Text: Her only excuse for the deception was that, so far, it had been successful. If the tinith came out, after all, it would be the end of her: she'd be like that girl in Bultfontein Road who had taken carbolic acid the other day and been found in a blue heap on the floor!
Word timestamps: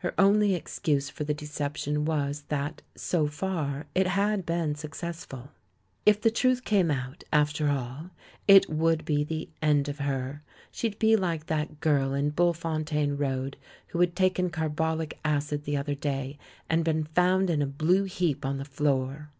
Her 0.00 0.12
only 0.20 0.54
excuse 0.54 1.08
for 1.08 1.24
the 1.24 1.32
deception 1.32 2.04
was 2.04 2.42
that, 2.48 2.82
so 2.94 3.26
far, 3.26 3.86
it 3.94 4.06
had 4.06 4.44
been 4.44 4.74
successful. 4.74 5.50
If 6.04 6.20
the 6.20 6.30
tinith 6.30 6.62
came 6.64 6.90
out, 6.90 7.24
after 7.32 7.70
all, 7.70 8.10
it 8.46 8.68
would 8.68 9.06
be 9.06 9.24
the 9.24 9.48
end 9.62 9.88
of 9.88 10.00
her: 10.00 10.42
she'd 10.70 10.98
be 10.98 11.16
like 11.16 11.46
that 11.46 11.80
girl 11.80 12.12
in 12.12 12.32
Bultfontein 12.32 13.16
Road 13.18 13.56
who 13.86 14.00
had 14.00 14.14
taken 14.14 14.50
carbolic 14.50 15.18
acid 15.24 15.64
the 15.64 15.78
other 15.78 15.94
day 15.94 16.38
and 16.68 16.84
been 16.84 17.04
found 17.04 17.48
in 17.48 17.62
a 17.62 17.66
blue 17.66 18.04
heap 18.04 18.44
on 18.44 18.58
the 18.58 18.66
floor! 18.66 19.30